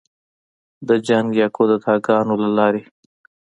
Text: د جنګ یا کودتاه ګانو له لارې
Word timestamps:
د 0.87 0.89
جنګ 1.07 1.27
یا 1.41 1.47
کودتاه 1.55 1.99
ګانو 2.05 2.33
له 2.43 2.49
لارې 2.57 2.81